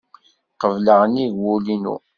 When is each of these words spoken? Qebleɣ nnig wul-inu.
Qebleɣ 0.61 1.01
nnig 1.05 1.33
wul-inu. 1.41 1.95